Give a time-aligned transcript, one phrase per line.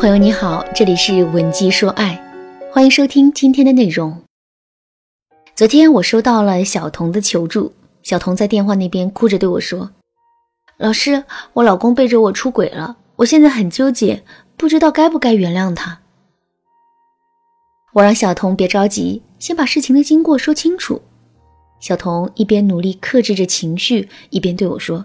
[0.00, 2.18] 朋友你好，这里是文姬说爱，
[2.72, 4.22] 欢迎收听今天的内容。
[5.54, 9.90] 昨天我收到了小童的求助，小童在电话那边哭着对我说
[10.80, 14.24] ：“老师，我老公背着我出轨了，我现在很纠结，
[14.56, 16.00] 不知道该不该原谅他。”
[17.92, 21.02] 我让小童别着急，先把事情的经过说清楚。
[21.78, 25.04] 小童一边努力克制着情绪，一边对我说：“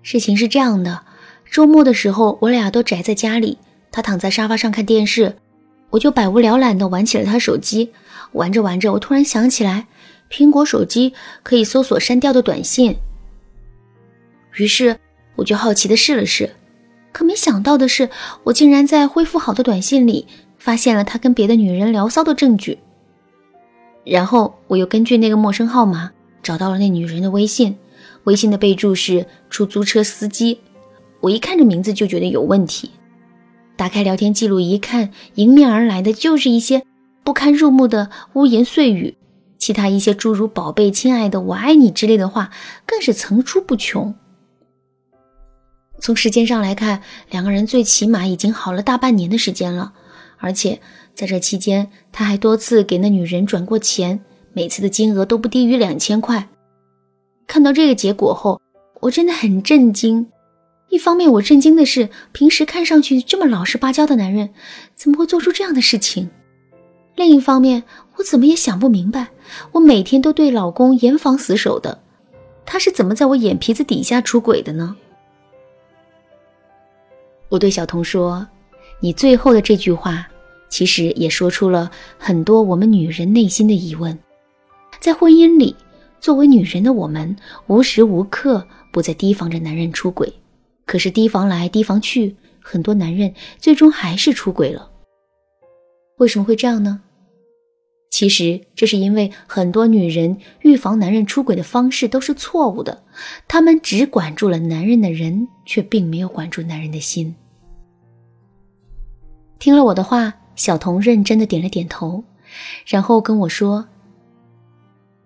[0.00, 1.02] 事情是这样的，
[1.50, 3.58] 周末的时候我俩都宅在家里，
[3.96, 5.34] 他躺在沙发上看电视，
[5.88, 7.90] 我就百无聊赖地玩起了他手机。
[8.32, 9.86] 玩着玩着，我突然想起来，
[10.30, 12.94] 苹果手机可以搜索删掉的短信。
[14.56, 14.98] 于是
[15.34, 16.50] 我就好奇地试了试，
[17.10, 18.10] 可没想到的是，
[18.44, 20.26] 我竟然在恢复好的短信里
[20.58, 22.78] 发现了他跟别的女人聊骚的证据。”
[24.04, 26.10] 然后我又根据那个陌生号码
[26.42, 27.74] 找到了那女人的微信，
[28.24, 30.60] 微信的备注是出租车司机。
[31.22, 32.90] 我一看这名字就觉得有问题，
[33.76, 36.84] 打开聊天记录一看，迎面而来的就是一些
[37.22, 39.16] 不堪入目的污言碎语，
[39.58, 42.50] 其他一些诸如“宝贝”“亲爱的”“我爱你”之类的话
[42.86, 44.14] 更是层出不穷。
[45.98, 49.92] 从时间上来看，两个人最起码已经好了大半年的时间了，
[50.38, 50.80] 而且。
[51.14, 54.20] 在这期间，他还多次给那女人转过钱，
[54.52, 56.46] 每次的金额都不低于两千块。
[57.46, 58.60] 看到这个结果后，
[59.00, 60.26] 我真的很震惊。
[60.88, 64.50] 一方面，我震惊的是，平时看上去这么老实巴交的男人，
[64.94, 66.30] 怎么会做出这样的事情？
[67.14, 67.82] 另一方面，
[68.16, 69.28] 我怎么也想不明白，
[69.72, 72.02] 我每天都对老公严防死守的，
[72.64, 74.96] 他是怎么在我眼皮子底下出轨的呢？
[77.48, 78.46] 我对小童说
[79.00, 80.26] ：“你最后的这句话。”
[80.68, 84.18] 其实也说出了很多我们女人内心的疑问。
[84.98, 85.74] 在婚姻里，
[86.20, 87.34] 作为女人的我们
[87.68, 90.30] 无时无刻不在提防着男人出轨，
[90.86, 94.90] 可是提防来提防去，很多男人最终还是出轨了。
[96.18, 97.02] 为什么会这样呢？
[98.10, 103.02] 其实这是因为很多女人预防男人出轨的方式都是错误的，
[103.46, 107.34] 她们只管住了男人的人，却并没有管住男人的心。
[109.58, 110.32] 听了我的话。
[110.56, 112.24] 小童认真的点了点头，
[112.86, 113.86] 然后跟我说：“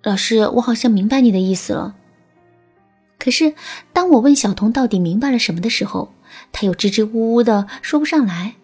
[0.03, 1.94] 老师，我好像明白你的意思了。”
[3.20, 3.54] 可是
[3.92, 6.12] 当我问小童到底明白了什么的时候，
[6.50, 8.56] 他又支支吾吾的说不上来。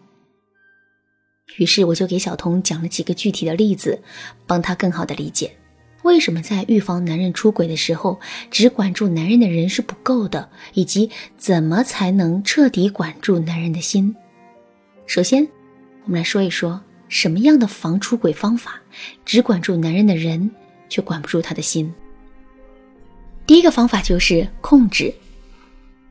[1.58, 4.02] 于是我就给小童讲了几个具体的例子，
[4.48, 5.56] 帮他更好的理解
[6.02, 8.18] 为什么在预防男人出轨的时候，
[8.50, 14.16] 只管住男人的人是不够的，以及怎么才能彻底管住男人的心。
[15.06, 15.46] 首先。
[16.04, 18.80] 我们来说一说什么样的防出轨方法，
[19.24, 20.48] 只管住男人的人，
[20.88, 21.92] 却管不住他的心。
[23.46, 25.14] 第一个方法就是控制。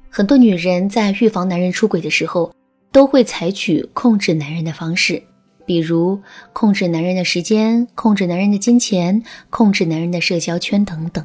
[0.10, 2.54] 很多女人在预防男人出轨的时候，
[2.92, 5.22] 都会采取控制男人的方式，
[5.66, 6.18] 比如
[6.54, 11.24] 控制男人的时间、控制男人的金钱、控制男人的社交圈等等。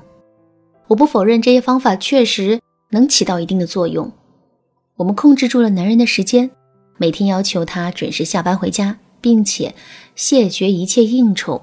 [0.89, 2.61] 我不否认这些方法确实
[2.91, 4.11] 能起到一定的作用。
[4.97, 6.51] 我们控制住了男人的时间。
[6.99, 9.75] 每天要求他准时下班回家，并且
[10.15, 11.63] 谢绝一切应酬，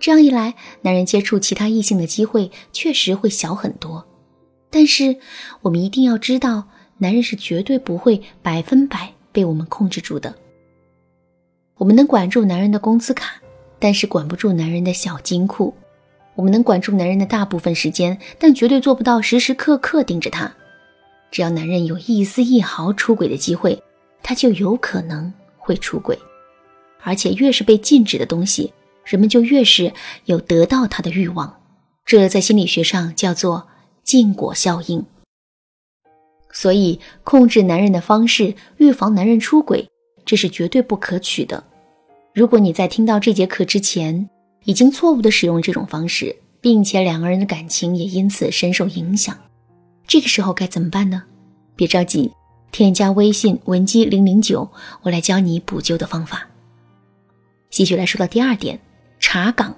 [0.00, 4.04] 这样一来，男人接触其他异性的机会确实会小很多。
[4.70, 5.16] 但是，
[5.62, 6.64] 我们一定要知道，
[6.98, 10.34] 男人是绝对不会百分百被我们控制住的。
[11.76, 13.40] 我们能管住男人的工资卡，
[13.78, 15.72] 但是管不住男人的小金库；
[16.34, 20.52] 我们能管住男人的大部分时间，但绝对做不到时时刻刻盯着他。
[21.30, 23.80] 只要男人有一丝一毫出轨的机会，
[24.22, 26.18] 他就有可能会出轨，
[27.02, 28.72] 而且越是被禁止的东西，
[29.04, 29.92] 人们就越是
[30.24, 31.60] 有得到他的欲望。
[32.04, 33.68] 这在心理学上叫做
[34.02, 35.04] 禁果效应。
[36.52, 39.88] 所以，控制男人的方式，预防男人出轨，
[40.24, 41.64] 这是绝对不可取的。
[42.32, 44.28] 如果你在听到这节课之前，
[44.64, 49.36] 已经错误的使用这种方式，并且两个人的感情也因此深受影响，
[50.06, 51.24] 这个时候该怎么办呢？
[51.76, 52.30] 别着急。
[52.70, 54.68] 添加微信文姬零零九，
[55.02, 56.48] 我来教你补救的方法。
[57.70, 58.80] 继续来说到第二点，
[59.26, 59.74] 查岗。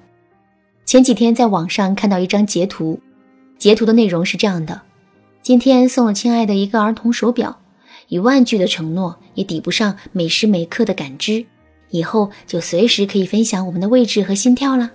[0.85, 3.01] 前几天在网上看到一张截图，
[3.57, 4.83] 截图的内容是这样的：
[5.41, 7.61] 今天送了亲爱的一个儿童手表，
[8.09, 11.47] 一万句的承诺也抵不上每时每刻的感知，
[11.91, 14.91] 以后就随时可以分享我们的位置和心跳了。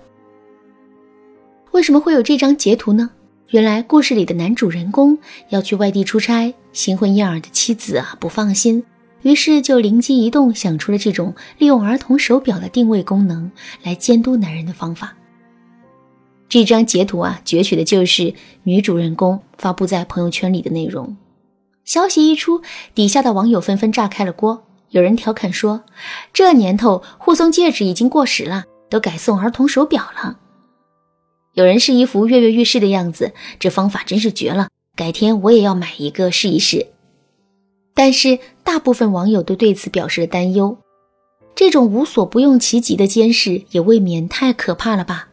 [1.70, 3.08] 为什么会有这张截图呢？
[3.48, 8.84] 原来故事里的男主人公要去外地出差，新婚燕尔的妻子啊不放心，
[9.22, 13.50] 于是就灵机一动，想出了这种利用儿童手表的定位功能
[13.82, 15.16] 来监督男人的方法。
[16.48, 18.34] 这张截图啊，攫取的就是
[18.64, 21.16] 女主人公发布在朋友圈里的内容。
[21.84, 22.60] 消息一出，
[22.94, 25.82] 底下的网友纷纷炸开了锅，有人调侃说
[26.32, 30.38] ：“这年头互送戒指已经过时了，都改送儿童手表了。”
[31.54, 36.86] 有人是一副跃跃欲试的样子，这方法真是绝了，改天我也要买一个试一试。
[37.94, 40.78] 但是大部分网友都对此表示了担忧，
[41.54, 45.28] 这种无所不用其极的监视也未免太可怕了吧？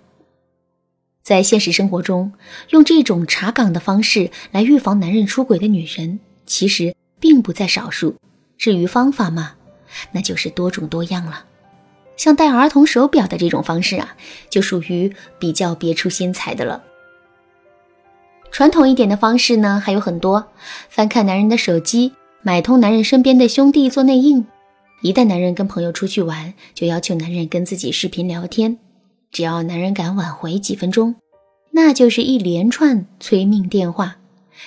[1.22, 2.34] 在现实生活中，
[2.70, 8.16] 用这种查岗的方式来预防男人出轨的女人，其实并不在少数。
[8.58, 9.54] 至于方法嘛，
[10.12, 11.46] 那就是多种多样了。
[12.18, 14.18] 像戴儿童手表的这种方式啊，
[14.50, 16.84] 就属于比较别出心裁的了。
[18.52, 20.52] 传统一点的方式呢，还有很多：
[20.90, 24.46] 翻看男人的手机，买通男人身边的兄弟做内应；
[25.02, 28.78] 一旦男人跟朋友出去玩，就要求男人跟自己视频聊天。
[29.30, 31.16] 只要男人敢挽回几分钟，
[31.72, 34.16] 那就是一连串催命电话。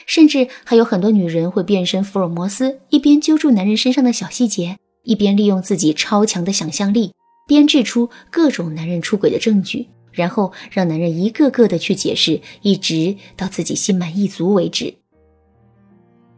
[0.06, 7.12] 甚至还有很多女人会变身福尔摩斯，一边揪住男人身上的小细节，一边利用自己超强的想象力，
[7.48, 14.94] 编制出各种男人出轨的证据，然后让男人一个个的去解释，一直到自己心满意足为止。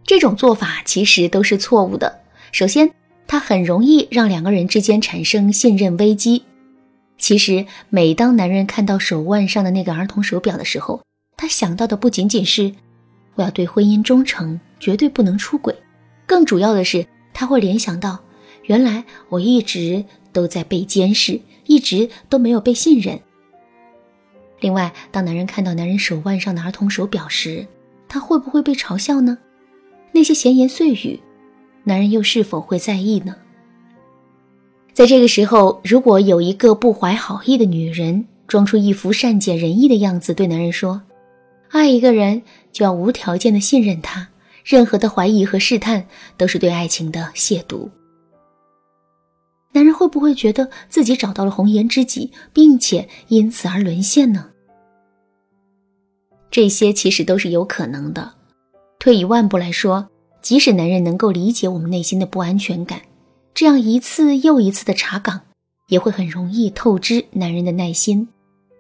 [0.07, 2.21] 这种做法其实都是错误的。
[2.53, 2.91] 首先，
[3.27, 6.43] 它很容易让两个人之间产生信任危机。
[7.17, 11.03] 其实，每当男人看到手腕上的那个儿童手表的时候，
[11.37, 12.73] 他想到的不仅仅是。
[13.37, 15.75] 我要对婚姻忠诚，绝对不能出轨。
[16.27, 18.19] 更主要的是，他会联想到，
[18.65, 23.19] 原来我一直都在被监视，一直都没有被信任。
[24.61, 27.67] 另外，当男人看到男人手腕上的儿童手表时，
[28.07, 29.37] 他会不会被嘲笑呢？
[30.15, 31.19] 那些闲言碎语，
[31.83, 33.35] 男人又是否会在意呢？
[34.93, 41.03] 在这个时候，如果有一个不怀好意的女人，装出一副善解人意的样子，对男人说
[41.71, 44.29] ：“爱一个人。”就要无条件的信任他，
[44.65, 46.07] 任何的怀疑和试探
[46.37, 47.89] 都是对爱情的亵渎。
[49.73, 54.51] 男人会不会觉得自己找到了红颜知己，并且因此而沦陷呢？
[56.51, 58.35] 这些其实都是有可能的。
[59.05, 60.09] 退一万步来说，
[60.41, 63.03] 即使男人能够理解我们内心的不安全感，
[63.53, 65.43] 这样一次又一次的查岗，
[65.89, 68.27] 也会很容易透支男人的耐心。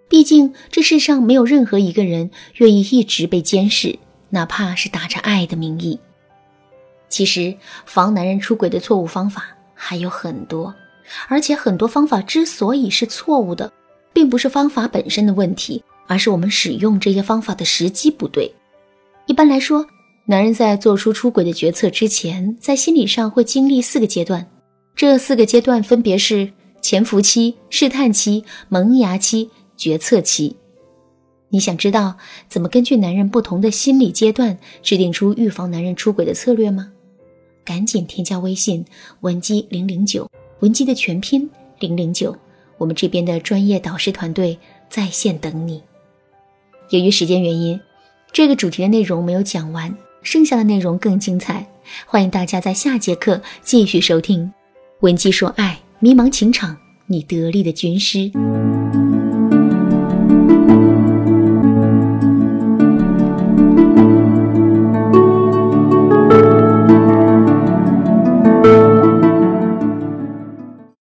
[0.08, 3.98] 毕竟，这世上没有任何一个人愿意一直被监视，
[4.30, 6.00] 哪怕是打着爱的名义。
[7.10, 7.54] 其实，
[7.84, 9.44] 防男人出轨的错误方法
[9.74, 10.74] 还有很多，
[11.28, 13.70] 而且很多方法之所以是错误的，
[14.14, 18.50] 并不是方法本身的问题，而是我们使用这些方法的时机不对。
[19.26, 19.86] 一般来说，
[20.26, 24.46] 男人在做出出轨的决策之前，在心理上会经历四个阶段，
[24.96, 26.50] 这四个阶段分别是
[26.80, 29.50] 潜伏期、试探期、萌芽期。
[29.76, 30.54] 决策期，
[31.48, 32.16] 你想知道
[32.48, 36.92] 怎么根据男人不同的心理阶段制定出预防男人出轨的策略吗？
[37.64, 38.84] 赶紧添加微信
[39.22, 40.30] 文姬零零九，
[40.60, 41.50] 文姬的全拼
[41.80, 42.34] 零零九，
[42.78, 44.56] 我们这边的专业导师团队
[44.88, 45.82] 在线等你。
[46.90, 47.78] 由于时间原因，
[48.32, 49.92] 这个主题的内容没有讲完，
[50.24, 51.64] 剩下的内容更精彩，
[52.06, 54.52] 欢迎大家在下节课继续收听。
[55.00, 56.76] 文姬说爱，迷茫情场，
[57.06, 58.32] 你得力的军师。